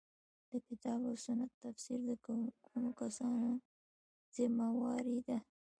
[0.49, 2.11] د کتاب او سنت تفسیر د
[2.67, 3.49] کومو کسانو
[4.35, 5.37] ذمه واري ده.